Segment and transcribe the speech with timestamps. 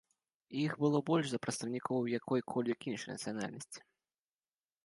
[0.61, 3.79] Іх было больш за прадстаўнікоў якой-кольвек іншай нацыянальнасці.